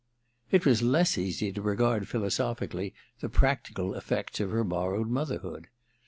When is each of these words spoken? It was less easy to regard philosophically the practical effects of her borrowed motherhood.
It 0.49 0.65
was 0.65 0.81
less 0.81 1.15
easy 1.15 1.51
to 1.51 1.61
regard 1.61 2.07
philosophically 2.07 2.95
the 3.19 3.29
practical 3.29 3.93
effects 3.93 4.39
of 4.39 4.49
her 4.49 4.63
borrowed 4.63 5.11
motherhood. 5.11 5.67